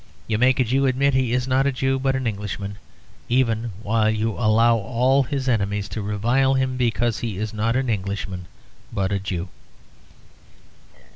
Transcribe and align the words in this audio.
You 0.25 0.39
make 0.39 0.59
a 0.59 0.63
Jew 0.63 0.87
admit 0.87 1.13
he 1.13 1.31
is 1.31 1.47
not 1.47 1.67
a 1.67 1.71
Jew 1.71 1.99
but 1.99 2.15
an 2.15 2.25
Englishman; 2.25 2.77
even 3.29 3.71
while 3.83 4.09
you 4.09 4.31
allow 4.31 4.75
all 4.77 5.21
his 5.21 5.47
enemies 5.47 5.87
to 5.89 6.01
revile 6.01 6.55
him 6.55 6.75
because 6.75 7.19
he 7.19 7.37
is 7.37 7.53
not 7.53 7.75
an 7.75 7.87
Englishman 7.87 8.47
but 8.91 9.11
a 9.11 9.19
Jew. 9.19 9.47